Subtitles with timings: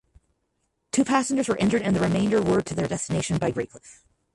[0.91, 4.01] Two passengers were injured and the remainder were to their destination by "Greycliffe".